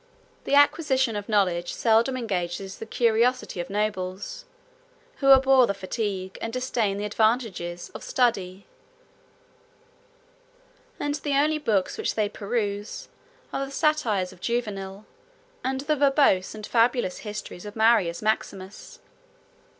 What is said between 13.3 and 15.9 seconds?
are the Satires of Juvenal, and